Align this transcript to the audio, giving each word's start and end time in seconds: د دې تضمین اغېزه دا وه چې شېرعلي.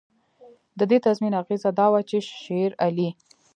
د 0.77 0.81
دې 0.89 0.97
تضمین 1.05 1.33
اغېزه 1.41 1.69
دا 1.79 1.85
وه 1.91 2.01
چې 2.09 2.17
شېرعلي. 2.41 3.09